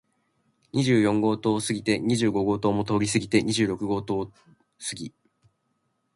[0.73, 4.25] 二十四号棟を過ぎて、二十五号棟も通り過ぎて、二十六号棟を
[4.79, 5.13] 過ぎ、